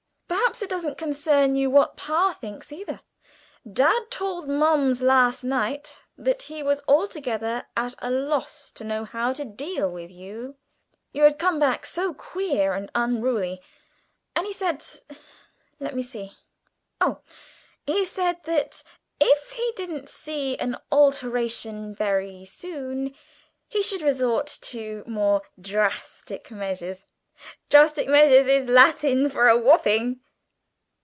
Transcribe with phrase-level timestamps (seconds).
[0.51, 2.99] "Perhaps it doesn't concern you what pa thinks either?
[3.69, 9.31] Dad told Mums last night that he was altogether at a loss to know how
[9.31, 10.55] to deal with you,
[11.13, 13.61] you had come back so queer and unruly.
[14.35, 14.83] And he said,
[15.79, 16.33] let me see,
[16.99, 17.21] oh,
[17.85, 18.83] he said that
[19.21, 23.15] 'if he didn't see an alteration very soon
[23.69, 27.05] he should resort to more drastic measures'
[27.69, 30.19] drastic measures is Latin for a whopping."